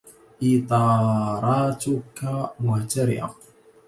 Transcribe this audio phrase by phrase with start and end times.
[0.43, 2.19] إطاراتك
[2.59, 3.35] مهترئة.